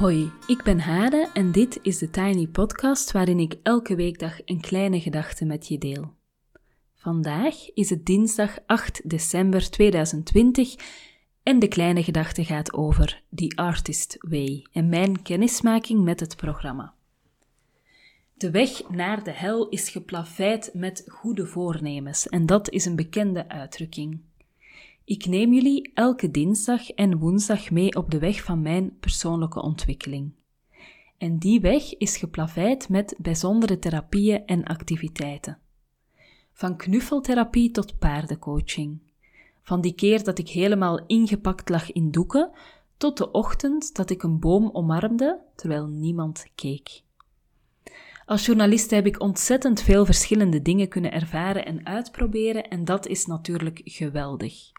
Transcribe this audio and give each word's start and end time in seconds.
Hoi, 0.00 0.30
ik 0.46 0.62
ben 0.62 0.80
Hade 0.80 1.30
en 1.34 1.52
dit 1.52 1.78
is 1.82 1.98
de 1.98 2.10
Tiny 2.10 2.46
Podcast 2.46 3.12
waarin 3.12 3.38
ik 3.38 3.54
elke 3.62 3.94
weekdag 3.94 4.38
een 4.44 4.60
kleine 4.60 5.00
gedachte 5.00 5.44
met 5.44 5.68
je 5.68 5.78
deel. 5.78 6.14
Vandaag 6.94 7.74
is 7.74 7.90
het 7.90 8.06
dinsdag 8.06 8.58
8 8.66 9.10
december 9.10 9.70
2020 9.70 10.74
en 11.42 11.58
de 11.58 11.68
kleine 11.68 12.02
gedachte 12.02 12.44
gaat 12.44 12.72
over 12.72 13.22
The 13.34 13.52
Artist 13.54 14.16
Way 14.20 14.66
en 14.72 14.88
mijn 14.88 15.22
kennismaking 15.22 16.04
met 16.04 16.20
het 16.20 16.36
programma. 16.36 16.94
De 18.34 18.50
weg 18.50 18.88
naar 18.88 19.24
de 19.24 19.32
hel 19.32 19.68
is 19.68 19.88
geplaveid 19.88 20.70
met 20.74 21.04
goede 21.06 21.46
voornemens 21.46 22.28
en 22.28 22.46
dat 22.46 22.70
is 22.70 22.84
een 22.84 22.96
bekende 22.96 23.48
uitdrukking. 23.48 24.20
Ik 25.10 25.26
neem 25.26 25.52
jullie 25.52 25.90
elke 25.94 26.30
dinsdag 26.30 26.90
en 26.90 27.18
woensdag 27.18 27.70
mee 27.70 27.96
op 27.96 28.10
de 28.10 28.18
weg 28.18 28.42
van 28.42 28.62
mijn 28.62 28.96
persoonlijke 29.00 29.62
ontwikkeling. 29.62 30.32
En 31.18 31.38
die 31.38 31.60
weg 31.60 31.96
is 31.96 32.16
geplaveid 32.16 32.88
met 32.88 33.14
bijzondere 33.18 33.78
therapieën 33.78 34.46
en 34.46 34.64
activiteiten. 34.64 35.58
Van 36.52 36.76
knuffeltherapie 36.76 37.70
tot 37.70 37.98
paardencoaching. 37.98 38.98
Van 39.62 39.80
die 39.80 39.94
keer 39.94 40.24
dat 40.24 40.38
ik 40.38 40.48
helemaal 40.48 41.06
ingepakt 41.06 41.68
lag 41.68 41.92
in 41.92 42.10
doeken, 42.10 42.50
tot 42.96 43.16
de 43.16 43.30
ochtend 43.30 43.94
dat 43.94 44.10
ik 44.10 44.22
een 44.22 44.38
boom 44.38 44.70
omarmde 44.72 45.40
terwijl 45.56 45.86
niemand 45.86 46.46
keek. 46.54 47.02
Als 48.26 48.46
journalist 48.46 48.90
heb 48.90 49.06
ik 49.06 49.20
ontzettend 49.20 49.82
veel 49.82 50.04
verschillende 50.04 50.62
dingen 50.62 50.88
kunnen 50.88 51.12
ervaren 51.12 51.66
en 51.66 51.86
uitproberen 51.86 52.68
en 52.68 52.84
dat 52.84 53.06
is 53.06 53.26
natuurlijk 53.26 53.80
geweldig. 53.84 54.78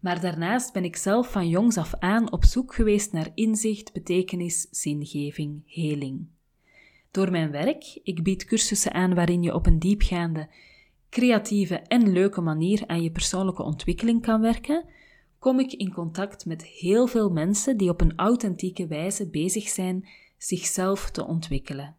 Maar 0.00 0.20
daarnaast 0.20 0.72
ben 0.72 0.84
ik 0.84 0.96
zelf 0.96 1.30
van 1.30 1.48
jongs 1.48 1.76
af 1.76 1.94
aan 1.98 2.32
op 2.32 2.44
zoek 2.44 2.74
geweest 2.74 3.12
naar 3.12 3.30
inzicht, 3.34 3.92
betekenis, 3.92 4.66
zingeving, 4.70 5.62
heling. 5.66 6.26
Door 7.10 7.30
mijn 7.30 7.50
werk, 7.50 8.00
ik 8.02 8.22
bied 8.22 8.44
cursussen 8.44 8.92
aan 8.92 9.14
waarin 9.14 9.42
je 9.42 9.54
op 9.54 9.66
een 9.66 9.78
diepgaande, 9.78 10.48
creatieve 11.10 11.76
en 11.76 12.12
leuke 12.12 12.40
manier 12.40 12.82
aan 12.86 13.02
je 13.02 13.10
persoonlijke 13.10 13.62
ontwikkeling 13.62 14.22
kan 14.22 14.40
werken, 14.40 14.84
kom 15.38 15.60
ik 15.60 15.72
in 15.72 15.92
contact 15.92 16.46
met 16.46 16.64
heel 16.64 17.06
veel 17.06 17.30
mensen 17.30 17.76
die 17.76 17.88
op 17.88 18.00
een 18.00 18.16
authentieke 18.16 18.86
wijze 18.86 19.28
bezig 19.28 19.68
zijn 19.68 20.08
zichzelf 20.38 21.10
te 21.10 21.26
ontwikkelen. 21.26 21.96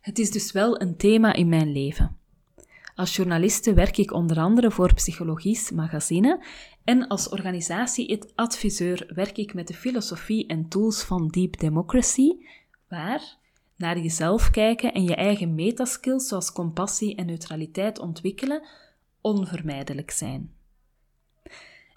Het 0.00 0.18
is 0.18 0.30
dus 0.30 0.52
wel 0.52 0.80
een 0.80 0.96
thema 0.96 1.32
in 1.32 1.48
mijn 1.48 1.72
leven. 1.72 2.16
Als 2.96 3.16
journaliste 3.16 3.74
werk 3.74 3.96
ik 3.96 4.12
onder 4.12 4.38
andere 4.38 4.70
voor 4.70 4.94
Psychologisch 4.94 5.70
Magazine 5.70 6.44
en 6.84 7.06
als 7.08 7.28
organisatie-adviseur 7.28 9.10
werk 9.14 9.36
ik 9.36 9.54
met 9.54 9.68
de 9.68 9.74
filosofie 9.74 10.46
en 10.46 10.68
tools 10.68 11.02
van 11.02 11.28
Deep 11.28 11.58
Democracy, 11.58 12.30
waar 12.88 13.36
naar 13.76 13.98
jezelf 13.98 14.50
kijken 14.50 14.92
en 14.92 15.04
je 15.04 15.14
eigen 15.14 15.54
metaskills 15.54 16.28
zoals 16.28 16.52
compassie 16.52 17.14
en 17.16 17.26
neutraliteit 17.26 17.98
ontwikkelen 17.98 18.62
onvermijdelijk 19.20 20.10
zijn. 20.10 20.52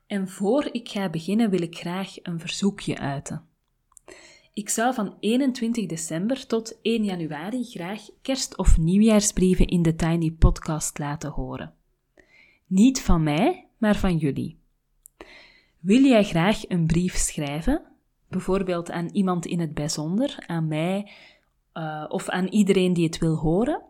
En 0.08 0.30
voor 0.30 0.70
ik 0.72 0.89
ga 0.89 1.09
beginnen 1.09 1.50
wil 1.50 1.61
ik 1.61 1.77
graag 1.77 2.16
een 2.23 2.39
verzoekje 2.39 2.97
uiten. 2.97 3.48
Ik 4.60 4.70
zou 4.70 4.94
van 4.94 5.16
21 5.20 5.86
december 5.86 6.48
tot 6.48 6.80
1 6.82 7.04
januari 7.04 7.64
graag 7.64 8.02
kerst- 8.22 8.58
of 8.58 8.78
nieuwjaarsbrieven 8.78 9.67
in 9.67 9.82
de 9.82 9.95
Tiny 9.95 10.32
Podcast 10.32 10.98
laten 10.98 11.30
horen. 11.30 11.73
Niet 12.67 13.02
van 13.02 13.23
mij, 13.23 13.67
maar 13.78 13.95
van 13.95 14.17
jullie. 14.17 14.58
Wil 15.80 16.02
jij 16.02 16.23
graag 16.23 16.70
een 16.70 16.86
brief 16.86 17.16
schrijven? 17.16 17.82
Bijvoorbeeld 18.28 18.92
aan 18.92 19.10
iemand 19.11 19.45
in 19.45 19.60
het 19.60 19.73
bijzonder, 19.73 20.44
aan 20.48 20.67
mij 20.67 21.12
uh, 21.73 22.06
of 22.08 22.30
aan 22.30 22.48
iedereen 22.48 22.94
die 22.94 23.06
het 23.06 23.17
wil 23.17 23.36
horen? 23.36 23.82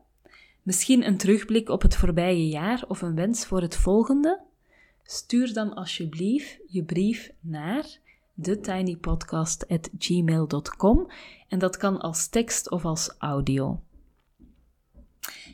Misschien 0.64 1.08
een 1.08 1.18
terugblik 1.18 1.70
op 1.70 1.82
het 1.82 1.96
voorbije 1.96 2.48
jaar 2.48 2.84
of 2.88 3.02
een 3.02 3.16
wens 3.16 3.46
voor 3.46 3.62
het 3.62 3.76
volgende? 3.76 4.40
Stuur 5.04 5.54
dan 5.54 5.74
alsjeblieft 5.74 6.58
je 6.68 6.84
brief 6.84 7.32
naar 7.40 8.00
thetinypodcast.gmail.com 8.42 11.08
en 11.48 11.60
dat 11.60 11.78
kan 11.78 12.00
als 12.00 12.28
tekst 12.28 12.72
of 12.72 12.86
als 12.86 13.16
audio. 13.18 13.80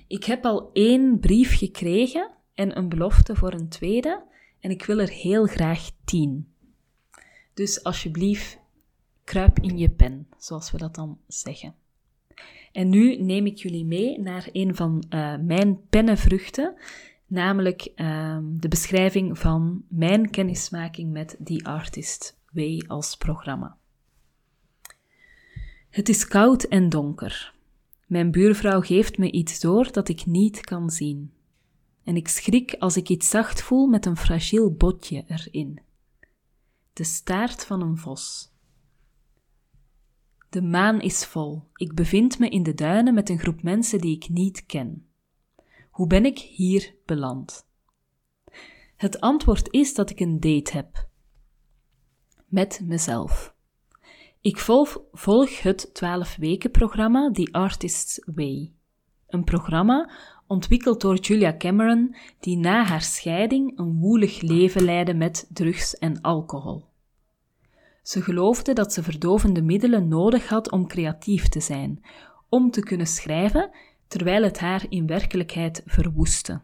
Ik 0.08 0.24
heb 0.24 0.46
al 0.46 0.70
één 0.74 1.20
brief 1.20 1.58
gekregen 1.58 2.32
en 2.54 2.78
een 2.78 2.90
belofte 2.90 3.36
voor 3.36 3.54
een 3.54 3.70
tweede 3.70 4.24
en 4.60 4.72
ik 4.72 4.86
wil 4.86 5.00
er 5.00 5.10
heel 5.10 5.46
graag 5.46 5.90
tien. 6.06 6.48
Dus 7.54 7.84
alsjeblieft, 7.84 8.60
kruip 9.24 9.60
in 9.60 9.78
je 9.78 9.90
pen, 9.90 10.28
zoals 10.38 10.72
we 10.72 10.78
dat 10.78 10.96
dan 10.96 11.18
zeggen. 11.28 11.76
En 12.72 12.90
nu 12.90 13.22
neem 13.22 13.46
ik 13.46 13.58
jullie 13.58 13.86
mee 13.86 14.20
naar 14.20 14.50
een 14.52 14.76
van 14.76 15.06
uh, 15.10 15.36
mijn 15.38 15.80
pennenvruchten, 15.90 16.76
namelijk 17.28 17.92
uh, 17.96 18.38
de 18.44 18.68
beschrijving 18.68 19.40
van 19.40 19.84
mijn 19.88 20.30
kennismaking 20.30 21.12
met 21.12 21.36
die 21.40 21.68
artist 21.68 22.38
als 22.88 23.18
programma. 23.18 23.78
Het 25.90 26.10
is 26.10 26.28
koud 26.28 26.64
en 26.64 26.90
donker. 26.90 27.54
Mijn 28.08 28.32
buurvrouw 28.32 28.82
geeft 28.82 29.18
me 29.18 29.32
iets 29.32 29.60
door 29.60 29.92
dat 29.92 30.10
ik 30.10 30.26
niet 30.26 30.62
kan 30.62 30.90
zien. 30.90 31.34
En 32.04 32.16
ik 32.16 32.28
schrik 32.28 32.76
als 32.80 32.98
ik 32.98 33.10
iets 33.10 33.30
zacht 33.30 33.62
voel 33.62 33.88
met 33.88 34.06
een 34.06 34.18
fragiel 34.18 34.74
botje 34.74 35.24
erin. 35.28 35.80
De 36.94 37.04
staart 37.04 37.66
van 37.66 37.82
een 37.82 37.98
vos. 37.98 38.52
De 40.50 40.62
maan 40.62 41.02
is 41.02 41.26
vol. 41.26 41.64
Ik 41.76 41.94
bevind 41.94 42.40
me 42.40 42.50
in 42.50 42.64
de 42.64 42.74
duinen 42.74 43.14
met 43.14 43.30
een 43.30 43.40
groep 43.40 43.62
mensen 43.62 44.00
die 44.00 44.16
ik 44.16 44.30
niet 44.30 44.66
ken. 44.66 45.08
Hoe 45.90 46.08
ben 46.08 46.26
ik 46.26 46.40
hier 46.40 46.96
beland? 47.06 47.68
Het 48.96 49.20
antwoord 49.20 49.72
is 49.72 49.94
dat 49.94 50.10
ik 50.10 50.20
een 50.20 50.40
date 50.40 50.72
heb 50.72 51.08
met 52.56 52.82
mezelf. 52.84 53.54
Ik 54.42 54.58
volg, 54.60 55.02
volg 55.12 55.62
het 55.62 55.90
12 55.94 56.36
weken 56.36 56.72
programma 56.72 57.32
The 57.32 57.50
Artist's 57.52 58.22
Way. 58.36 58.72
Een 59.28 59.44
programma 59.44 60.12
ontwikkeld 60.48 61.02
door 61.02 61.16
Julia 61.16 61.56
Cameron, 61.58 62.16
die 62.40 62.58
na 62.58 62.84
haar 62.84 63.02
scheiding 63.02 63.78
een 63.80 64.00
woelig 64.00 64.42
leven 64.42 64.84
leidde 64.84 65.14
met 65.14 65.48
drugs 65.50 65.98
en 65.98 66.22
alcohol. 66.22 66.86
Ze 68.04 68.22
geloofde 68.22 68.74
dat 68.74 68.94
ze 68.94 69.04
verdovende 69.04 69.62
middelen 69.62 70.08
nodig 70.08 70.50
had 70.50 70.72
om 70.72 70.88
creatief 70.88 71.48
te 71.48 71.60
zijn, 71.60 72.06
om 72.50 72.72
te 72.72 72.82
kunnen 72.82 73.08
schrijven, 73.08 73.72
terwijl 74.08 74.44
het 74.44 74.60
haar 74.60 74.86
in 74.90 75.08
werkelijkheid 75.08 75.84
verwoestte. 75.86 76.62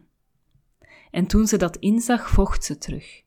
En 1.10 1.26
toen 1.26 1.46
ze 1.46 1.56
dat 1.56 1.76
inzag, 1.76 2.30
vocht 2.30 2.64
ze 2.64 2.78
terug. 2.78 3.21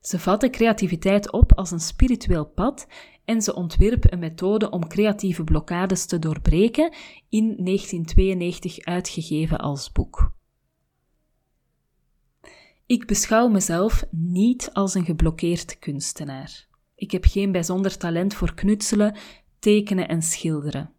Ze 0.00 0.18
vatte 0.18 0.50
creativiteit 0.50 1.32
op 1.32 1.52
als 1.54 1.70
een 1.70 1.80
spiritueel 1.80 2.46
pad 2.46 2.86
en 3.24 3.42
ze 3.42 3.54
ontwierp 3.54 4.12
een 4.12 4.18
methode 4.18 4.70
om 4.70 4.88
creatieve 4.88 5.44
blokkades 5.44 6.06
te 6.06 6.18
doorbreken, 6.18 6.92
in 7.28 7.44
1992 7.64 8.84
uitgegeven 8.84 9.58
als 9.58 9.92
boek. 9.92 10.32
Ik 12.86 13.06
beschouw 13.06 13.48
mezelf 13.48 14.04
niet 14.10 14.70
als 14.72 14.94
een 14.94 15.04
geblokkeerd 15.04 15.78
kunstenaar. 15.78 16.66
Ik 16.94 17.10
heb 17.10 17.24
geen 17.24 17.52
bijzonder 17.52 17.96
talent 17.96 18.34
voor 18.34 18.54
knutselen, 18.54 19.16
tekenen 19.58 20.08
en 20.08 20.22
schilderen. 20.22 20.90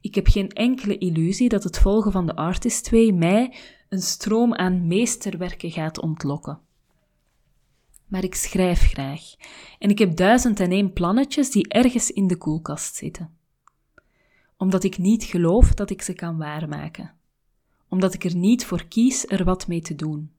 Ik 0.00 0.14
heb 0.14 0.26
geen 0.26 0.48
enkele 0.48 0.98
illusie 0.98 1.48
dat 1.48 1.64
het 1.64 1.78
volgen 1.78 2.12
van 2.12 2.26
de 2.26 2.36
Artist 2.36 2.84
2 2.84 3.12
mij 3.12 3.54
een 3.88 4.02
stroom 4.02 4.54
aan 4.54 4.86
meesterwerken 4.86 5.70
gaat 5.70 6.00
ontlokken 6.00 6.60
maar 8.12 8.24
ik 8.24 8.34
schrijf 8.34 8.80
graag. 8.80 9.22
En 9.78 9.90
ik 9.90 9.98
heb 9.98 10.16
duizend 10.16 10.60
en 10.60 10.70
één 10.70 10.92
plannetjes 10.92 11.50
die 11.50 11.68
ergens 11.68 12.10
in 12.10 12.26
de 12.26 12.36
koelkast 12.36 12.94
zitten. 12.94 13.36
Omdat 14.56 14.84
ik 14.84 14.98
niet 14.98 15.24
geloof 15.24 15.74
dat 15.74 15.90
ik 15.90 16.02
ze 16.02 16.12
kan 16.12 16.36
waarmaken. 16.36 17.14
Omdat 17.88 18.14
ik 18.14 18.24
er 18.24 18.36
niet 18.36 18.64
voor 18.64 18.84
kies 18.84 19.26
er 19.28 19.44
wat 19.44 19.66
mee 19.66 19.80
te 19.80 19.94
doen. 19.94 20.30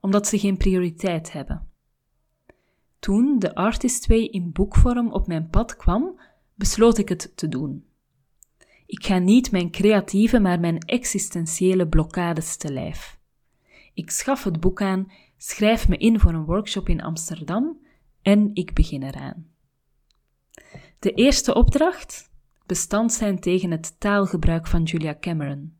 Omdat 0.00 0.26
ze 0.26 0.38
geen 0.38 0.56
prioriteit 0.56 1.32
hebben. 1.32 1.68
Toen 2.98 3.38
de 3.38 3.54
Artist 3.54 4.02
2 4.02 4.28
in 4.28 4.52
boekvorm 4.52 5.12
op 5.12 5.26
mijn 5.26 5.48
pad 5.48 5.76
kwam, 5.76 6.20
besloot 6.54 6.98
ik 6.98 7.08
het 7.08 7.32
te 7.34 7.48
doen. 7.48 7.84
Ik 8.86 9.06
ga 9.06 9.18
niet 9.18 9.50
mijn 9.50 9.70
creatieve, 9.70 10.38
maar 10.40 10.60
mijn 10.60 10.78
existentiële 10.78 11.88
blokkades 11.88 12.56
te 12.56 12.72
lijf. 12.72 13.18
Ik 13.94 14.10
schaf 14.10 14.44
het 14.44 14.60
boek 14.60 14.82
aan 14.82 15.12
schrijf 15.36 15.88
me 15.88 15.96
in 15.96 16.20
voor 16.20 16.32
een 16.32 16.44
workshop 16.44 16.88
in 16.88 17.02
Amsterdam 17.02 17.78
en 18.22 18.50
ik 18.52 18.74
begin 18.74 19.02
eraan. 19.02 19.46
De 20.98 21.12
eerste 21.12 21.54
opdracht: 21.54 22.30
bestand 22.66 23.12
zijn 23.12 23.40
tegen 23.40 23.70
het 23.70 24.00
taalgebruik 24.00 24.66
van 24.66 24.82
Julia 24.82 25.16
Cameron. 25.20 25.76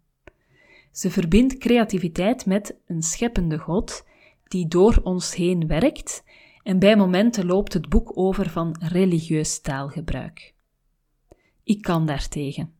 Ze 0.93 1.11
verbindt 1.11 1.59
creativiteit 1.59 2.47
met 2.47 2.77
een 2.87 3.03
scheppende 3.03 3.59
God 3.59 4.06
die 4.45 4.69
door 4.69 5.01
ons 5.03 5.35
heen 5.35 5.67
werkt 5.67 6.25
En 6.65 6.79
bij 6.79 6.97
momenten 6.97 7.47
loopt 7.47 7.73
het 7.73 7.89
boek 7.89 8.17
over 8.19 8.51
van 8.51 8.77
religieus 8.79 9.61
taalgebruik. 9.61 10.55
Ik 11.62 11.83
kan 11.83 12.06
daartegen. 12.06 12.75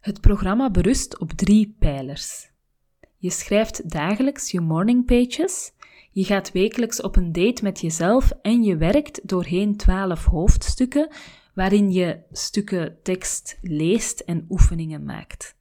Het 0.00 0.20
programma 0.20 0.70
berust 0.70 1.18
op 1.18 1.32
drie 1.32 1.76
pijlers. 1.78 2.50
Je 3.20 3.30
schrijft 3.30 3.90
dagelijks 3.90 4.50
je 4.50 4.60
morning 4.60 5.04
pages, 5.04 5.72
je 6.12 6.24
gaat 6.24 6.52
wekelijks 6.52 7.00
op 7.00 7.16
een 7.16 7.32
date 7.32 7.62
met 7.62 7.80
jezelf 7.80 8.32
en 8.42 8.62
je 8.62 8.76
werkt 8.76 9.28
doorheen 9.28 9.76
twaalf 9.76 10.24
hoofdstukken 10.24 11.08
waarin 11.54 11.92
je 11.92 12.18
stukken 12.32 12.98
tekst 13.02 13.58
leest 13.62 14.20
en 14.20 14.46
oefeningen 14.48 15.04
maakt. 15.04 15.56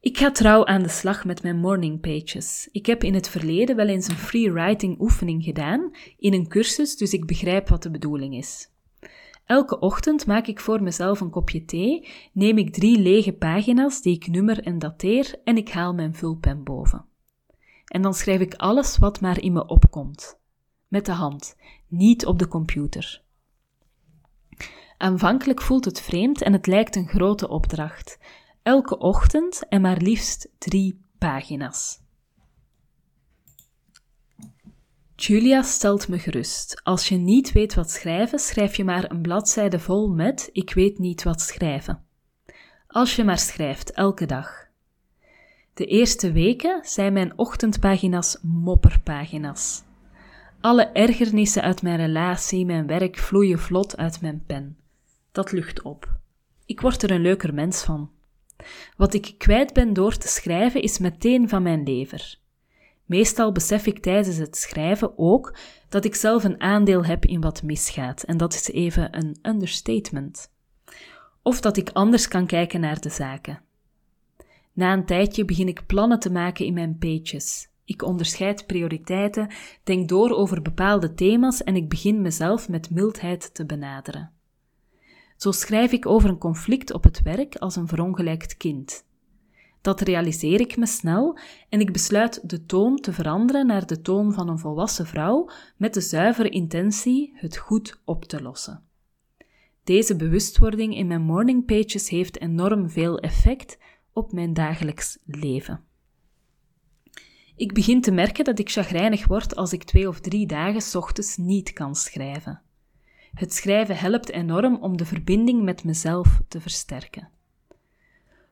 Ik 0.00 0.18
ga 0.18 0.30
trouw 0.30 0.66
aan 0.66 0.82
de 0.82 0.88
slag 0.88 1.24
met 1.24 1.42
mijn 1.42 1.58
morning 1.58 2.00
pages. 2.00 2.68
Ik 2.72 2.86
heb 2.86 3.04
in 3.04 3.14
het 3.14 3.28
verleden 3.28 3.76
wel 3.76 3.88
eens 3.88 4.08
een 4.08 4.16
free 4.16 4.52
writing 4.52 5.00
oefening 5.00 5.44
gedaan 5.44 5.90
in 6.18 6.32
een 6.32 6.48
cursus, 6.48 6.96
dus 6.96 7.12
ik 7.12 7.26
begrijp 7.26 7.68
wat 7.68 7.82
de 7.82 7.90
bedoeling 7.90 8.34
is. 8.36 8.70
Elke 9.48 9.78
ochtend 9.78 10.26
maak 10.26 10.46
ik 10.46 10.60
voor 10.60 10.82
mezelf 10.82 11.20
een 11.20 11.30
kopje 11.30 11.64
thee, 11.64 12.08
neem 12.32 12.58
ik 12.58 12.72
drie 12.72 12.98
lege 12.98 13.32
pagina's 13.32 14.02
die 14.02 14.14
ik 14.14 14.26
nummer 14.26 14.62
en 14.62 14.78
dateer 14.78 15.40
en 15.44 15.56
ik 15.56 15.70
haal 15.70 15.94
mijn 15.94 16.14
vulpen 16.14 16.64
boven. 16.64 17.04
En 17.84 18.02
dan 18.02 18.14
schrijf 18.14 18.40
ik 18.40 18.54
alles 18.54 18.98
wat 18.98 19.20
maar 19.20 19.40
in 19.40 19.52
me 19.52 19.66
opkomt. 19.66 20.38
Met 20.88 21.06
de 21.06 21.12
hand, 21.12 21.56
niet 21.86 22.26
op 22.26 22.38
de 22.38 22.48
computer. 22.48 23.22
Aanvankelijk 24.98 25.62
voelt 25.62 25.84
het 25.84 26.00
vreemd 26.00 26.42
en 26.42 26.52
het 26.52 26.66
lijkt 26.66 26.96
een 26.96 27.08
grote 27.08 27.48
opdracht. 27.48 28.18
Elke 28.62 28.98
ochtend 28.98 29.68
en 29.68 29.80
maar 29.80 29.98
liefst 29.98 30.48
drie 30.58 31.00
pagina's. 31.18 32.00
Julia 35.20 35.62
stelt 35.62 36.08
me 36.08 36.18
gerust. 36.18 36.80
Als 36.84 37.08
je 37.08 37.16
niet 37.16 37.52
weet 37.52 37.74
wat 37.74 37.90
schrijven, 37.90 38.38
schrijf 38.38 38.76
je 38.76 38.84
maar 38.84 39.10
een 39.10 39.20
bladzijde 39.20 39.78
vol 39.78 40.08
met 40.08 40.48
ik 40.52 40.74
weet 40.74 40.98
niet 40.98 41.22
wat 41.22 41.40
schrijven. 41.40 42.04
Als 42.86 43.16
je 43.16 43.24
maar 43.24 43.38
schrijft, 43.38 43.92
elke 43.92 44.26
dag. 44.26 44.66
De 45.74 45.84
eerste 45.84 46.32
weken 46.32 46.80
zijn 46.84 47.12
mijn 47.12 47.38
ochtendpagina's 47.38 48.38
mopperpagina's. 48.42 49.82
Alle 50.60 50.84
ergernissen 50.84 51.62
uit 51.62 51.82
mijn 51.82 51.96
relatie, 51.96 52.66
mijn 52.66 52.86
werk 52.86 53.18
vloeien 53.18 53.58
vlot 53.58 53.96
uit 53.96 54.20
mijn 54.20 54.42
pen. 54.46 54.76
Dat 55.32 55.52
lucht 55.52 55.82
op. 55.82 56.18
Ik 56.66 56.80
word 56.80 57.02
er 57.02 57.10
een 57.10 57.22
leuker 57.22 57.54
mens 57.54 57.82
van. 57.82 58.10
Wat 58.96 59.14
ik 59.14 59.34
kwijt 59.38 59.72
ben 59.72 59.92
door 59.92 60.16
te 60.16 60.28
schrijven 60.28 60.82
is 60.82 60.98
meteen 60.98 61.48
van 61.48 61.62
mijn 61.62 61.82
lever. 61.82 62.38
Meestal 63.08 63.52
besef 63.52 63.86
ik 63.86 63.98
tijdens 63.98 64.36
het 64.36 64.56
schrijven 64.56 65.18
ook 65.18 65.56
dat 65.88 66.04
ik 66.04 66.14
zelf 66.14 66.44
een 66.44 66.60
aandeel 66.60 67.04
heb 67.04 67.24
in 67.24 67.40
wat 67.40 67.62
misgaat, 67.62 68.22
en 68.22 68.36
dat 68.36 68.54
is 68.54 68.70
even 68.70 69.16
een 69.18 69.38
understatement. 69.42 70.50
Of 71.42 71.60
dat 71.60 71.76
ik 71.76 71.90
anders 71.92 72.28
kan 72.28 72.46
kijken 72.46 72.80
naar 72.80 73.00
de 73.00 73.08
zaken. 73.08 73.62
Na 74.72 74.92
een 74.92 75.06
tijdje 75.06 75.44
begin 75.44 75.68
ik 75.68 75.86
plannen 75.86 76.18
te 76.18 76.30
maken 76.30 76.64
in 76.64 76.74
mijn 76.74 76.98
pages. 76.98 77.68
Ik 77.84 78.02
onderscheid 78.02 78.66
prioriteiten, 78.66 79.50
denk 79.82 80.08
door 80.08 80.30
over 80.30 80.62
bepaalde 80.62 81.14
thema's 81.14 81.62
en 81.62 81.76
ik 81.76 81.88
begin 81.88 82.22
mezelf 82.22 82.68
met 82.68 82.90
mildheid 82.90 83.54
te 83.54 83.66
benaderen. 83.66 84.32
Zo 85.36 85.52
schrijf 85.52 85.92
ik 85.92 86.06
over 86.06 86.28
een 86.28 86.38
conflict 86.38 86.92
op 86.92 87.04
het 87.04 87.22
werk 87.22 87.56
als 87.56 87.76
een 87.76 87.88
verongelijkt 87.88 88.56
kind. 88.56 89.06
Dat 89.88 90.00
realiseer 90.00 90.60
ik 90.60 90.76
me 90.76 90.86
snel 90.86 91.38
en 91.68 91.80
ik 91.80 91.92
besluit 91.92 92.48
de 92.50 92.66
toon 92.66 92.96
te 92.96 93.12
veranderen 93.12 93.66
naar 93.66 93.86
de 93.86 94.00
toon 94.00 94.32
van 94.32 94.48
een 94.48 94.58
volwassen 94.58 95.06
vrouw 95.06 95.50
met 95.76 95.94
de 95.94 96.00
zuivere 96.00 96.48
intentie 96.48 97.32
het 97.34 97.56
goed 97.56 98.00
op 98.04 98.24
te 98.24 98.42
lossen. 98.42 98.82
Deze 99.84 100.16
bewustwording 100.16 100.96
in 100.96 101.06
mijn 101.06 101.22
morning 101.22 101.66
pages 101.66 102.08
heeft 102.08 102.40
enorm 102.40 102.90
veel 102.90 103.18
effect 103.18 103.78
op 104.12 104.32
mijn 104.32 104.54
dagelijks 104.54 105.18
leven. 105.24 105.84
Ik 107.56 107.72
begin 107.72 108.00
te 108.00 108.10
merken 108.10 108.44
dat 108.44 108.58
ik 108.58 108.70
chagrijnig 108.70 109.26
word 109.26 109.56
als 109.56 109.72
ik 109.72 109.84
twee 109.84 110.08
of 110.08 110.20
drie 110.20 110.46
dagen 110.46 111.00
ochtends 111.00 111.36
niet 111.36 111.72
kan 111.72 111.94
schrijven. 111.94 112.62
Het 113.34 113.54
schrijven 113.54 113.96
helpt 113.96 114.30
enorm 114.30 114.76
om 114.76 114.96
de 114.96 115.04
verbinding 115.04 115.62
met 115.62 115.84
mezelf 115.84 116.40
te 116.48 116.60
versterken. 116.60 117.36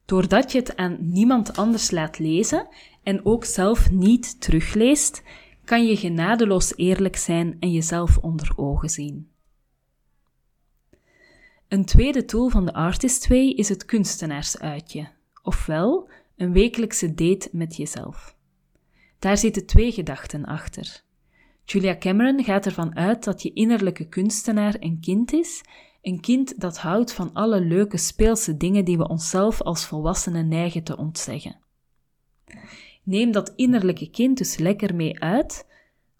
Doordat 0.07 0.53
je 0.53 0.59
het 0.59 0.77
aan 0.77 0.97
niemand 1.01 1.57
anders 1.57 1.91
laat 1.91 2.19
lezen 2.19 2.69
en 3.03 3.25
ook 3.25 3.45
zelf 3.45 3.91
niet 3.91 4.41
terugleest, 4.41 5.23
kan 5.65 5.87
je 5.87 5.97
genadeloos 5.97 6.77
eerlijk 6.77 7.17
zijn 7.17 7.57
en 7.61 7.73
jezelf 7.73 8.19
onder 8.19 8.53
ogen 8.57 8.89
zien. 8.89 9.31
Een 11.69 11.85
tweede 11.85 12.25
tool 12.25 12.49
van 12.49 12.65
de 12.65 12.73
Artist 12.73 13.29
Way 13.29 13.49
is 13.49 13.69
het 13.69 13.85
kunstenaarsuitje, 13.85 15.09
ofwel 15.43 16.09
een 16.37 16.53
wekelijkse 16.53 17.15
date 17.15 17.49
met 17.53 17.77
jezelf. 17.77 18.37
Daar 19.19 19.39
zitten 19.39 19.67
twee 19.67 19.93
gedachten 19.93 20.45
achter. 20.45 21.03
Julia 21.65 21.97
Cameron 21.97 22.45
gaat 22.45 22.67
ervan 22.67 22.97
uit 22.97 23.25
dat 23.25 23.43
je 23.43 23.53
innerlijke 23.53 24.09
kunstenaar 24.09 24.77
een 24.79 25.01
kind 25.01 25.33
is, 25.33 25.63
een 26.07 26.21
kind 26.21 26.61
dat 26.61 26.79
houdt 26.79 27.13
van 27.13 27.33
alle 27.33 27.61
leuke 27.61 27.97
speelse 27.97 28.57
dingen 28.57 28.85
die 28.85 28.99
we 28.99 29.09
onszelf 29.09 29.63
als 29.63 29.87
volwassenen 29.87 30.49
neigen 30.49 30.83
te 30.83 30.97
ontzeggen. 30.97 31.59
Neem 33.03 33.33
dat 33.33 33.53
innerlijke 33.57 34.11
kind 34.11 34.39
dus 34.39 34.57
lekker 34.57 34.95
mee 34.95 35.21
uit 35.21 35.67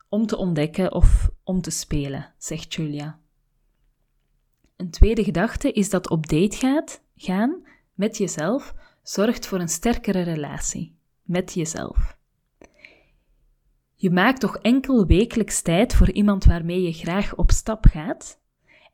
om 0.09 0.27
te 0.27 0.37
ontdekken 0.37 0.93
of 0.93 1.31
om 1.45 1.61
te 1.61 1.71
spelen, 1.71 2.35
zegt 2.39 2.75
Julia. 2.75 3.19
Een 4.77 4.91
tweede 4.91 5.25
gedachte 5.25 5.73
is 5.73 5.91
dat 5.91 6.11
op 6.11 6.27
date 6.27 6.57
gaat, 6.57 7.03
gaan 7.17 7.67
met 7.95 8.17
jezelf 8.17 8.75
zorgt 9.03 9.47
voor 9.47 9.61
een 9.61 9.69
sterkere 9.69 10.23
relatie 10.23 10.97
met 11.23 11.55
jezelf. 11.55 12.17
Je 13.95 14.11
maakt 14.11 14.41
toch 14.41 14.57
enkel 14.57 15.07
wekelijks 15.07 15.63
tijd 15.63 15.95
voor 15.95 16.11
iemand 16.11 16.45
waarmee 16.45 16.83
je 16.83 16.93
graag 16.93 17.35
op 17.37 17.51
stap 17.51 17.85
gaat? 17.85 18.45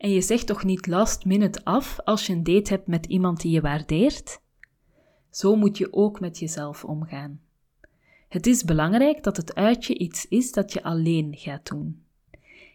En 0.03 0.11
je 0.11 0.21
zegt 0.21 0.47
toch 0.47 0.65
niet 0.65 0.87
last 0.87 1.25
minute 1.25 1.65
af 1.65 1.99
als 2.05 2.27
je 2.27 2.33
een 2.33 2.43
date 2.43 2.73
hebt 2.73 2.87
met 2.87 3.07
iemand 3.07 3.41
die 3.41 3.51
je 3.51 3.61
waardeert? 3.61 4.41
Zo 5.31 5.57
moet 5.57 5.79
je 5.79 5.93
ook 5.93 6.21
met 6.21 6.39
jezelf 6.39 6.85
omgaan. 6.85 7.41
Het 8.29 8.47
is 8.47 8.65
belangrijk 8.65 9.23
dat 9.23 9.37
het 9.37 9.55
uitje 9.55 9.99
iets 9.99 10.29
is 10.29 10.53
dat 10.53 10.73
je 10.73 10.83
alleen 10.83 11.35
gaat 11.37 11.67
doen. 11.67 12.03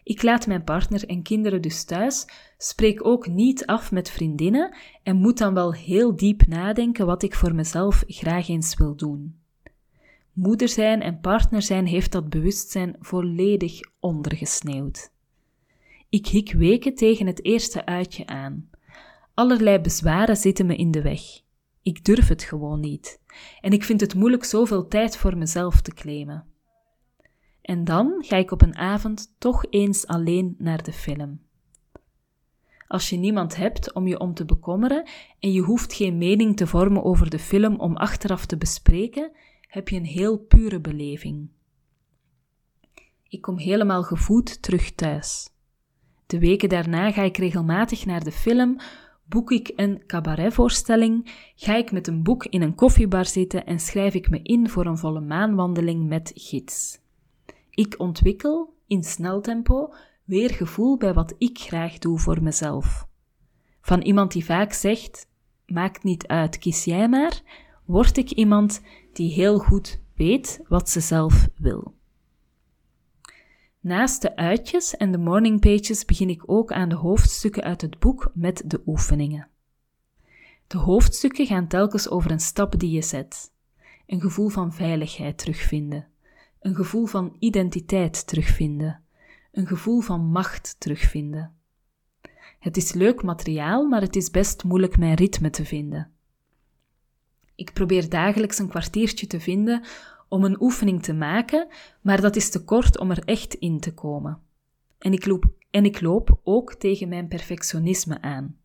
Ik 0.03 0.23
laat 0.23 0.47
mijn 0.47 0.63
partner 0.63 1.07
en 1.07 1.21
kinderen 1.21 1.61
dus 1.61 1.83
thuis, 1.83 2.27
spreek 2.57 3.05
ook 3.05 3.27
niet 3.27 3.65
af 3.65 3.91
met 3.91 4.09
vriendinnen 4.09 4.75
en 5.03 5.15
moet 5.15 5.37
dan 5.37 5.53
wel 5.53 5.73
heel 5.73 6.15
diep 6.15 6.47
nadenken 6.47 7.05
wat 7.05 7.23
ik 7.23 7.35
voor 7.35 7.55
mezelf 7.55 8.03
graag 8.07 8.47
eens 8.47 8.75
wil 8.75 8.95
doen. 8.95 9.39
Moeder 10.33 10.69
zijn 10.69 11.01
en 11.01 11.19
partner 11.19 11.61
zijn 11.61 11.85
heeft 11.85 12.11
dat 12.11 12.29
bewustzijn 12.29 12.95
volledig 12.99 13.79
ondergesneeuwd. 13.99 15.15
Ik 16.09 16.27
hik 16.27 16.51
weken 16.51 16.95
tegen 16.95 17.27
het 17.27 17.45
eerste 17.45 17.85
uitje 17.85 18.27
aan. 18.27 18.69
Allerlei 19.33 19.79
bezwaren 19.79 20.37
zitten 20.37 20.65
me 20.65 20.75
in 20.75 20.91
de 20.91 21.01
weg. 21.01 21.21
Ik 21.81 22.05
durf 22.05 22.27
het 22.27 22.43
gewoon 22.43 22.79
niet. 22.79 23.21
En 23.61 23.71
ik 23.71 23.83
vind 23.83 24.01
het 24.01 24.15
moeilijk 24.15 24.43
zoveel 24.43 24.87
tijd 24.87 25.17
voor 25.17 25.37
mezelf 25.37 25.81
te 25.81 25.93
claimen. 25.93 26.45
En 27.61 27.83
dan 27.83 28.23
ga 28.25 28.35
ik 28.35 28.51
op 28.51 28.61
een 28.61 28.75
avond 28.75 29.35
toch 29.37 29.65
eens 29.69 30.07
alleen 30.07 30.55
naar 30.57 30.83
de 30.83 30.93
film. 30.93 31.41
Als 32.87 33.09
je 33.09 33.17
niemand 33.17 33.55
hebt 33.55 33.93
om 33.93 34.07
je 34.07 34.19
om 34.19 34.33
te 34.33 34.45
bekommeren 34.45 35.09
en 35.39 35.51
je 35.51 35.61
hoeft 35.61 35.93
geen 35.93 36.17
mening 36.17 36.57
te 36.57 36.67
vormen 36.67 37.03
over 37.03 37.29
de 37.29 37.39
film 37.39 37.75
om 37.75 37.95
achteraf 37.95 38.45
te 38.45 38.57
bespreken, 38.57 39.31
heb 39.61 39.89
je 39.89 39.95
een 39.95 40.05
heel 40.05 40.37
pure 40.37 40.79
beleving. 40.79 41.49
Ik 43.29 43.41
kom 43.41 43.57
helemaal 43.57 44.03
gevoed 44.03 44.61
terug 44.61 44.91
thuis. 44.91 45.55
De 46.27 46.39
weken 46.39 46.69
daarna 46.69 47.11
ga 47.11 47.21
ik 47.21 47.37
regelmatig 47.37 48.05
naar 48.05 48.23
de 48.23 48.31
film, 48.31 48.77
boek 49.25 49.51
ik 49.51 49.71
een 49.75 50.03
cabaretvoorstelling, 50.05 51.31
ga 51.55 51.75
ik 51.75 51.91
met 51.91 52.07
een 52.07 52.23
boek 52.23 52.45
in 52.45 52.61
een 52.61 52.75
koffiebar 52.75 53.25
zitten 53.25 53.65
en 53.65 53.79
schrijf 53.79 54.13
ik 54.13 54.29
me 54.29 54.39
in 54.43 54.69
voor 54.69 54.85
een 54.85 54.97
volle 54.97 55.21
maanwandeling 55.21 56.07
met 56.07 56.31
gids. 56.35 56.99
Ik 57.69 57.95
ontwikkel 57.97 58.73
in 58.87 59.03
snel 59.03 59.41
tempo 59.41 59.93
weer 60.23 60.49
gevoel 60.49 60.97
bij 60.97 61.13
wat 61.13 61.35
ik 61.37 61.57
graag 61.57 61.97
doe 61.97 62.19
voor 62.19 62.43
mezelf. 62.43 63.07
Van 63.81 64.01
iemand 64.01 64.31
die 64.31 64.45
vaak 64.45 64.73
zegt: 64.73 65.27
Maakt 65.65 66.03
niet 66.03 66.27
uit, 66.27 66.57
kies 66.57 66.83
jij 66.83 67.09
maar, 67.09 67.41
word 67.85 68.17
ik 68.17 68.31
iemand 68.31 68.81
die 69.13 69.31
heel 69.31 69.59
goed 69.59 70.01
weet 70.15 70.61
wat 70.67 70.89
ze 70.89 70.99
zelf 70.99 71.47
wil. 71.57 71.96
Naast 73.87 74.21
de 74.21 74.35
uitjes 74.35 74.97
en 74.97 75.11
de 75.11 75.17
morning 75.17 75.59
pages 75.59 76.05
begin 76.05 76.29
ik 76.29 76.43
ook 76.45 76.71
aan 76.71 76.89
de 76.89 76.95
hoofdstukken 76.95 77.63
uit 77.63 77.81
het 77.81 77.99
boek 77.99 78.31
met 78.33 78.63
de 78.65 78.81
oefeningen. 78.85 79.47
De 80.67 80.77
hoofdstukken 80.77 81.45
gaan 81.45 81.67
telkens 81.67 82.09
over 82.09 82.31
een 82.31 82.39
stap 82.39 82.79
die 82.79 82.91
je 82.91 83.01
zet, 83.01 83.51
een 84.05 84.21
gevoel 84.21 84.49
van 84.49 84.73
veiligheid 84.73 85.37
terugvinden, 85.37 86.07
een 86.59 86.75
gevoel 86.75 87.05
van 87.05 87.35
identiteit 87.39 88.27
terugvinden, 88.27 89.03
een 89.51 89.67
gevoel 89.67 90.01
van 90.01 90.21
macht 90.21 90.75
terugvinden. 90.79 91.55
Het 92.59 92.77
is 92.77 92.93
leuk 92.93 93.23
materiaal, 93.23 93.85
maar 93.85 94.01
het 94.01 94.15
is 94.15 94.31
best 94.31 94.63
moeilijk 94.63 94.97
mijn 94.97 95.15
ritme 95.15 95.49
te 95.49 95.65
vinden. 95.65 96.11
Ik 97.55 97.73
probeer 97.73 98.09
dagelijks 98.09 98.59
een 98.59 98.69
kwartiertje 98.69 99.27
te 99.27 99.39
vinden 99.39 99.83
om 100.27 100.43
een 100.43 100.61
oefening 100.61 101.03
te 101.03 101.13
maken, 101.13 101.67
maar 102.01 102.21
dat 102.21 102.35
is 102.35 102.49
te 102.49 102.63
kort 102.63 102.99
om 102.99 103.11
er 103.11 103.23
echt 103.25 103.53
in 103.53 103.79
te 103.79 103.93
komen. 103.93 104.39
En 104.97 105.13
ik 105.13 105.25
loop, 105.25 105.45
en 105.71 105.85
ik 105.85 106.01
loop 106.01 106.39
ook 106.43 106.73
tegen 106.73 107.09
mijn 107.09 107.27
perfectionisme 107.27 108.21
aan. 108.21 108.57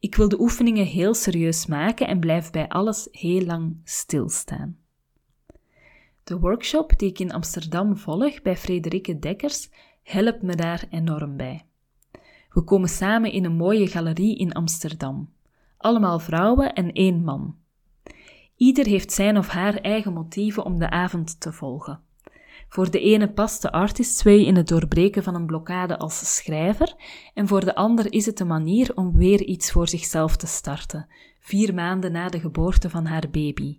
Ik 0.00 0.14
wil 0.14 0.28
de 0.28 0.40
oefeningen 0.40 0.86
heel 0.86 1.14
serieus 1.14 1.66
maken 1.66 2.06
en 2.06 2.20
blijf 2.20 2.50
bij 2.50 2.68
alles 2.68 3.08
heel 3.10 3.44
lang 3.44 3.76
stilstaan. 3.84 4.78
De 6.24 6.38
workshop 6.38 6.98
die 6.98 7.08
ik 7.08 7.18
in 7.18 7.32
Amsterdam 7.32 7.96
volg 7.96 8.42
bij 8.42 8.56
Frederike 8.56 9.18
Dekkers 9.18 9.70
helpt 10.02 10.42
me 10.42 10.54
daar 10.54 10.84
enorm 10.90 11.36
bij. 11.36 11.64
We 12.50 12.62
komen 12.62 12.88
samen 12.88 13.32
in 13.32 13.44
een 13.44 13.56
mooie 13.56 13.86
galerie 13.86 14.36
in 14.36 14.52
Amsterdam. 14.52 15.32
Allemaal 15.76 16.18
vrouwen 16.18 16.74
en 16.74 16.92
één 16.92 17.24
man. 17.24 17.56
Ieder 18.56 18.86
heeft 18.86 19.12
zijn 19.12 19.38
of 19.38 19.48
haar 19.48 19.74
eigen 19.74 20.12
motieven 20.12 20.64
om 20.64 20.78
de 20.78 20.90
avond 20.90 21.40
te 21.40 21.52
volgen. 21.52 22.00
Voor 22.68 22.90
de 22.90 23.00
ene 23.00 23.32
past 23.32 23.62
de 23.62 23.72
artist 23.72 24.22
way 24.22 24.38
in 24.38 24.56
het 24.56 24.68
doorbreken 24.68 25.22
van 25.22 25.34
een 25.34 25.46
blokkade 25.46 25.98
als 25.98 26.34
schrijver, 26.34 26.94
en 27.34 27.46
voor 27.46 27.64
de 27.64 27.74
ander 27.74 28.12
is 28.12 28.26
het 28.26 28.40
een 28.40 28.46
manier 28.46 28.92
om 28.94 29.16
weer 29.16 29.42
iets 29.42 29.72
voor 29.72 29.88
zichzelf 29.88 30.36
te 30.36 30.46
starten, 30.46 31.08
vier 31.40 31.74
maanden 31.74 32.12
na 32.12 32.28
de 32.28 32.40
geboorte 32.40 32.90
van 32.90 33.06
haar 33.06 33.30
baby. 33.30 33.78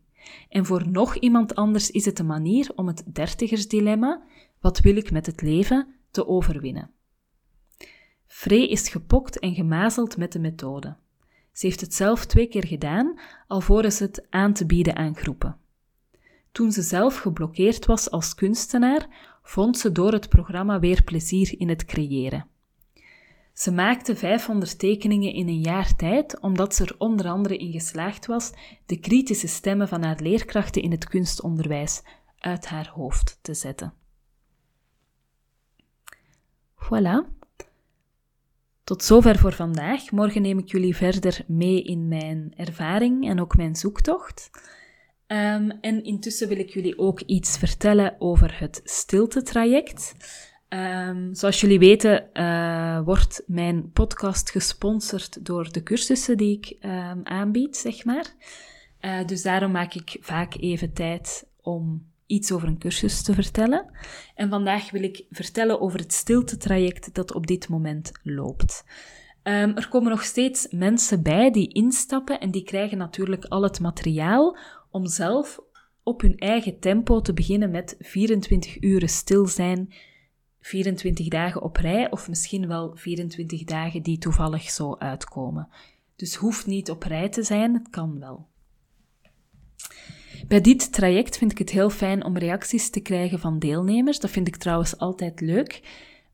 En 0.50 0.66
voor 0.66 0.90
nog 0.90 1.16
iemand 1.16 1.56
anders 1.56 1.92
is 1.92 2.06
het 2.06 2.20
een 2.20 2.26
manier 2.26 2.72
om 2.76 2.88
het 2.88 3.04
dertigersdilemma, 3.14 4.24
wat 4.60 4.80
wil 4.80 4.96
ik 4.96 5.12
met 5.12 5.26
het 5.26 5.42
leven, 5.42 5.96
te 6.12 6.28
overwinnen. 6.28 6.92
Frey 8.26 8.68
is 8.68 8.90
gepokt 8.90 9.40
en 9.40 9.56
gemazeld 9.56 10.18
met 10.18 10.32
de 10.32 10.40
methode. 10.40 10.96
Ze 11.58 11.66
heeft 11.66 11.82
het 11.82 11.94
zelf 11.94 12.26
twee 12.26 12.48
keer 12.48 12.66
gedaan, 12.66 13.20
alvorens 13.48 14.00
het 14.00 14.26
aan 14.30 14.54
te 14.54 14.66
bieden 14.66 14.96
aan 14.96 15.16
groepen. 15.16 15.58
Toen 16.52 16.72
ze 16.72 16.82
zelf 16.82 17.18
geblokkeerd 17.18 17.86
was 17.86 18.12
als 18.12 18.36
kunstenaar, 18.36 19.08
vond 19.44 19.78
ze 19.78 19.92
door 19.92 20.12
het 20.12 20.30
programma 20.30 20.80
weer 20.80 21.04
plezier 21.04 21.60
in 21.60 21.70
het 21.70 21.86
creëren. 21.86 22.48
Ze 23.54 23.72
maakte 23.72 24.16
500 24.16 24.80
tekeningen 24.80 25.34
in 25.34 25.48
een 25.48 25.62
jaar 25.62 25.96
tijd, 25.96 26.40
omdat 26.40 26.76
ze 26.76 26.84
er 26.84 26.96
onder 26.98 27.28
andere 27.28 27.58
in 27.58 27.72
geslaagd 27.72 28.26
was 28.26 28.54
de 28.86 29.00
kritische 29.00 29.48
stemmen 29.48 29.88
van 29.88 30.04
haar 30.04 30.20
leerkrachten 30.20 30.82
in 30.82 30.92
het 30.92 31.08
kunstonderwijs 31.08 32.02
uit 32.40 32.66
haar 32.66 32.90
hoofd 32.90 33.40
te 33.42 33.54
zetten. 33.54 33.94
Voilà. 36.76 37.37
Tot 38.88 39.04
zover 39.04 39.38
voor 39.38 39.54
vandaag. 39.54 40.12
Morgen 40.12 40.42
neem 40.42 40.58
ik 40.58 40.72
jullie 40.72 40.96
verder 40.96 41.42
mee 41.48 41.84
in 41.84 42.08
mijn 42.08 42.54
ervaring 42.56 43.30
en 43.30 43.42
ook 43.42 43.58
mijn 43.58 43.76
zoektocht. 43.76 44.50
Um, 45.28 45.72
en 45.82 46.04
intussen 46.04 46.48
wil 46.48 46.58
ik 46.58 46.70
jullie 46.70 46.98
ook 46.98 47.22
iets 47.22 47.58
vertellen 47.58 48.16
over 48.20 48.60
het 48.60 48.82
stilte-traject. 48.84 50.16
Um, 50.70 51.36
zoals 51.36 51.62
jullie 51.62 51.80
weten, 51.80 52.30
uh, 52.34 53.02
wordt 53.06 53.44
mijn 53.48 53.92
podcast 53.92 54.52
gesponsord 54.52 55.46
door 55.46 55.72
de 55.72 55.84
cursussen 55.84 56.38
die 56.38 56.58
ik 56.58 56.86
um, 56.86 57.22
aanbied, 57.24 57.78
zeg 57.78 58.06
maar. 58.06 58.26
Uh, 59.02 59.26
dus 59.26 59.42
daarom 59.42 59.72
maak 59.72 59.94
ik 59.94 60.18
vaak 60.20 60.56
even 60.56 60.94
tijd 60.94 61.48
om 61.62 62.06
iets 62.28 62.52
over 62.52 62.68
een 62.68 62.80
cursus 62.80 63.22
te 63.22 63.34
vertellen. 63.34 63.92
En 64.36 64.50
vandaag 64.50 64.92
wil 64.92 65.04
ik 65.04 65.26
vertellen 65.30 65.82
over 65.82 66.00
het 66.00 66.14
stilte-traject 66.14 67.14
dat 67.14 67.34
op 67.34 67.48
dit 67.48 67.70
moment 67.70 68.12
loopt. 68.24 68.84
Um, 69.44 69.78
er 69.78 69.88
komen 69.90 70.10
nog 70.10 70.24
steeds 70.24 70.68
mensen 70.70 71.24
bij 71.24 71.52
die 71.52 71.74
instappen 71.74 72.40
en 72.40 72.52
die 72.52 72.64
krijgen 72.64 72.98
natuurlijk 72.98 73.46
al 73.46 73.64
het 73.64 73.80
materiaal 73.80 74.58
om 74.90 75.06
zelf 75.06 75.60
op 76.04 76.22
hun 76.22 76.38
eigen 76.38 76.80
tempo 76.80 77.22
te 77.22 77.34
beginnen 77.34 77.72
met 77.72 77.96
24 78.00 78.82
uren 78.82 79.10
stil 79.10 79.46
zijn, 79.46 79.94
24 80.60 81.28
dagen 81.28 81.62
op 81.62 81.78
rij 81.78 82.12
of 82.12 82.30
misschien 82.30 82.68
wel 82.68 82.96
24 82.96 83.64
dagen 83.64 84.04
die 84.04 84.18
toevallig 84.18 84.70
zo 84.70 84.96
uitkomen. 84.96 85.70
Dus 86.16 86.36
hoeft 86.36 86.66
niet 86.66 86.90
op 86.90 87.04
rij 87.04 87.30
te 87.30 87.44
zijn, 87.44 87.74
het 87.74 87.90
kan 87.90 88.20
wel. 88.20 88.48
Bij 90.48 90.62
dit 90.62 90.94
traject 90.94 91.38
vind 91.38 91.52
ik 91.52 91.58
het 91.58 91.70
heel 91.70 91.90
fijn 91.90 92.24
om 92.24 92.38
reacties 92.38 92.90
te 92.90 93.00
krijgen 93.00 93.40
van 93.40 93.60
deelnemers. 93.60 94.20
Dat 94.20 94.30
vind 94.30 94.48
ik 94.48 94.56
trouwens 94.56 94.98
altijd 94.98 95.42
leuk. 95.42 95.82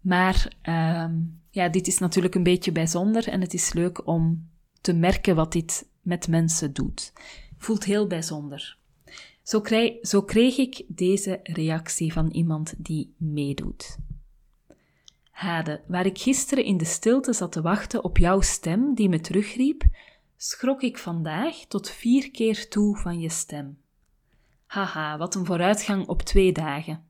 Maar 0.01 0.55
uh, 0.63 1.05
ja, 1.50 1.69
dit 1.69 1.88
is 1.88 1.98
natuurlijk 1.98 2.36
een 2.36 2.43
beetje 2.43 2.72
bijzonder 2.72 3.27
en 3.27 3.41
het 3.41 3.53
is 3.53 3.74
leuk 3.74 4.07
om 4.07 4.50
te 4.81 4.93
merken 4.93 5.36
wat 5.36 5.51
dit 5.51 5.88
met 6.01 6.27
mensen 6.27 6.74
doet. 6.74 7.13
Voelt 7.57 7.83
heel 7.83 8.07
bijzonder. 8.07 8.77
Zo, 9.43 9.62
kreeg, 9.62 10.07
zo 10.07 10.24
kreeg 10.24 10.57
ik 10.57 10.83
deze 10.88 11.39
reactie 11.43 12.13
van 12.13 12.29
iemand 12.29 12.74
die 12.77 13.13
meedoet. 13.17 13.98
Hade, 15.31 15.81
waar 15.88 16.05
ik 16.05 16.17
gisteren 16.17 16.63
in 16.63 16.77
de 16.77 16.86
stilte 16.86 17.33
zat 17.33 17.51
te 17.51 17.62
wachten 17.62 18.03
op 18.03 18.17
jouw 18.17 18.41
stem 18.41 18.95
die 18.95 19.10
me 19.10 19.19
terugriep, 19.19 19.83
schrok 20.45 20.81
ik 20.81 20.97
vandaag 20.97 21.55
tot 21.67 21.89
vier 21.89 22.31
keer 22.31 22.69
toe 22.69 22.97
van 22.97 23.19
je 23.19 23.29
stem. 23.29 23.77
Haha, 24.65 25.17
wat 25.17 25.35
een 25.35 25.45
vooruitgang 25.45 26.07
op 26.07 26.21
twee 26.21 26.51
dagen. 26.51 27.05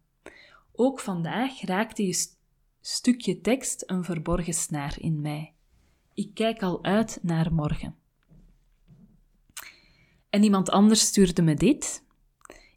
Ook 0.72 1.00
vandaag 1.00 1.62
raakte 1.62 2.06
je 2.06 2.14
st 2.14 2.42
stukje 2.82 3.42
tekst 3.42 3.84
een 3.86 4.04
verborgen 4.04 4.54
snaar 4.54 4.96
in 5.00 5.22
mij. 5.22 5.54
Ik 6.14 6.34
kijk 6.34 6.62
al 6.62 6.84
uit 6.84 7.20
naar 7.22 7.54
morgen. 7.54 7.96
En 10.30 10.44
iemand 10.44 10.70
anders 10.70 11.02
stuurde 11.02 11.42
me 11.42 11.54
dit. 11.54 12.04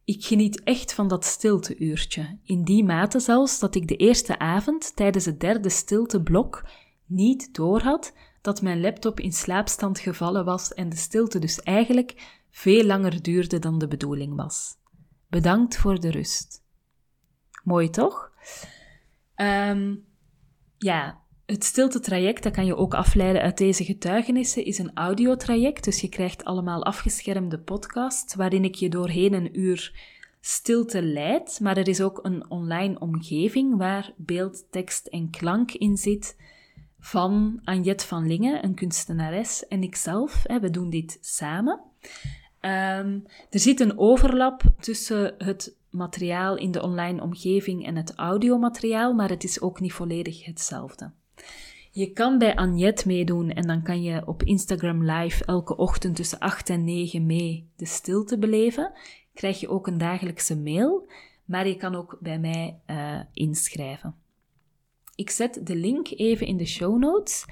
Ik 0.04 0.24
geniet 0.24 0.62
echt 0.62 0.92
van 0.92 1.08
dat 1.08 1.24
stilteuurtje, 1.24 2.38
in 2.42 2.64
die 2.64 2.84
mate 2.84 3.20
zelfs 3.20 3.58
dat 3.58 3.74
ik 3.74 3.88
de 3.88 3.96
eerste 3.96 4.38
avond 4.38 4.96
tijdens 4.96 5.24
het 5.24 5.40
derde 5.40 5.70
stilteblok 5.70 6.68
niet 7.06 7.54
doorhad 7.54 8.12
dat 8.46 8.62
mijn 8.62 8.80
laptop 8.80 9.20
in 9.20 9.32
slaapstand 9.32 9.98
gevallen 9.98 10.44
was 10.44 10.74
en 10.74 10.88
de 10.88 10.96
stilte 10.96 11.38
dus 11.38 11.60
eigenlijk 11.60 12.40
veel 12.50 12.84
langer 12.84 13.22
duurde 13.22 13.58
dan 13.58 13.78
de 13.78 13.88
bedoeling 13.88 14.36
was. 14.36 14.74
Bedankt 15.28 15.76
voor 15.76 16.00
de 16.00 16.10
rust. 16.10 16.62
Mooi 17.64 17.90
toch? 17.90 18.30
Um, 19.36 20.04
ja, 20.78 21.20
het 21.46 21.64
stilte-traject, 21.64 22.42
dat 22.42 22.52
kan 22.52 22.66
je 22.66 22.76
ook 22.76 22.94
afleiden 22.94 23.42
uit 23.42 23.58
deze 23.58 23.84
getuigenissen, 23.84 24.64
is 24.64 24.78
een 24.78 24.94
audiotraject. 24.94 25.84
Dus 25.84 26.00
je 26.00 26.08
krijgt 26.08 26.44
allemaal 26.44 26.84
afgeschermde 26.84 27.58
podcasts 27.58 28.34
waarin 28.34 28.64
ik 28.64 28.74
je 28.74 28.88
doorheen 28.88 29.32
een 29.32 29.60
uur 29.60 30.00
stilte 30.40 31.02
leid. 31.02 31.58
Maar 31.62 31.76
er 31.76 31.88
is 31.88 32.00
ook 32.00 32.18
een 32.22 32.50
online 32.50 32.98
omgeving 32.98 33.76
waar 33.76 34.12
beeld, 34.16 34.66
tekst 34.70 35.06
en 35.06 35.30
klank 35.30 35.72
in 35.72 35.96
zit 35.96 36.36
van 37.06 37.60
Anjet 37.64 38.04
van 38.04 38.26
Lingen, 38.26 38.64
een 38.64 38.74
kunstenares, 38.74 39.68
en 39.68 39.82
ikzelf. 39.82 40.42
We 40.60 40.70
doen 40.70 40.90
dit 40.90 41.18
samen. 41.20 41.80
Um, 42.60 43.24
er 43.50 43.60
zit 43.60 43.80
een 43.80 43.98
overlap 43.98 44.62
tussen 44.80 45.34
het 45.38 45.76
materiaal 45.90 46.56
in 46.56 46.70
de 46.70 46.82
online 46.82 47.22
omgeving 47.22 47.86
en 47.86 47.96
het 47.96 48.14
audiomateriaal, 48.14 49.14
maar 49.14 49.28
het 49.28 49.44
is 49.44 49.60
ook 49.60 49.80
niet 49.80 49.92
volledig 49.92 50.44
hetzelfde. 50.44 51.10
Je 51.90 52.12
kan 52.12 52.38
bij 52.38 52.56
Agnette 52.56 53.08
meedoen 53.08 53.50
en 53.50 53.66
dan 53.66 53.82
kan 53.82 54.02
je 54.02 54.26
op 54.26 54.42
Instagram 54.42 55.10
live 55.10 55.44
elke 55.44 55.76
ochtend 55.76 56.16
tussen 56.16 56.38
8 56.38 56.70
en 56.70 56.84
9 56.84 57.26
mee 57.26 57.68
de 57.76 57.86
stilte 57.86 58.38
beleven. 58.38 58.92
Krijg 59.34 59.60
je 59.60 59.68
ook 59.68 59.86
een 59.86 59.98
dagelijkse 59.98 60.56
mail, 60.56 61.08
maar 61.44 61.68
je 61.68 61.76
kan 61.76 61.94
ook 61.94 62.18
bij 62.20 62.38
mij 62.38 62.80
uh, 62.86 63.20
inschrijven. 63.32 64.14
Ik 65.16 65.30
zet 65.30 65.66
de 65.66 65.76
link 65.76 66.08
even 66.10 66.46
in 66.46 66.56
de 66.56 66.66
show 66.66 66.98
notes. 66.98 67.44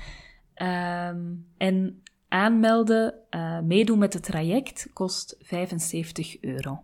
Um, 0.57 1.47
en 1.57 2.03
aanmelden, 2.29 3.15
uh, 3.31 3.61
meedoen 3.61 3.99
met 3.99 4.13
het 4.13 4.23
traject 4.23 4.91
kost 4.93 5.37
75 5.41 6.41
euro. 6.41 6.83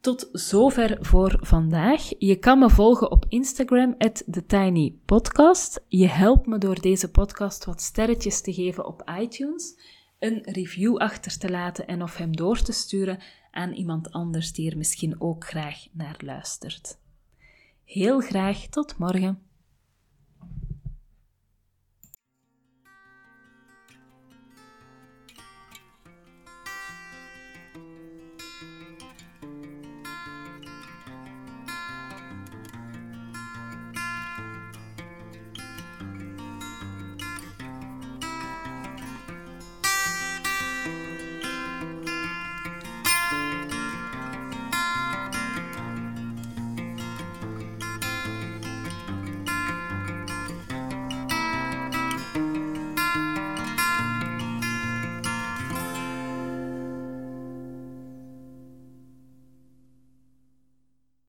Tot 0.00 0.28
zover 0.32 0.98
voor 1.00 1.36
vandaag. 1.40 2.08
Je 2.18 2.36
kan 2.36 2.58
me 2.58 2.70
volgen 2.70 3.10
op 3.10 3.24
Instagram, 3.28 3.96
TheTinyPodcast. 3.98 5.84
Je 5.88 6.06
helpt 6.06 6.46
me 6.46 6.58
door 6.58 6.80
deze 6.80 7.10
podcast 7.10 7.64
wat 7.64 7.80
sterretjes 7.80 8.40
te 8.40 8.52
geven 8.52 8.86
op 8.86 9.10
iTunes, 9.20 9.78
een 10.18 10.42
review 10.42 10.96
achter 10.96 11.38
te 11.38 11.50
laten 11.50 11.86
en 11.86 12.02
of 12.02 12.16
hem 12.16 12.36
door 12.36 12.62
te 12.62 12.72
sturen 12.72 13.18
aan 13.50 13.72
iemand 13.72 14.10
anders 14.10 14.52
die 14.52 14.70
er 14.70 14.76
misschien 14.76 15.20
ook 15.20 15.44
graag 15.44 15.86
naar 15.92 16.16
luistert. 16.24 16.98
Heel 17.88 18.20
graag 18.20 18.66
tot 18.66 18.98
morgen. 18.98 19.47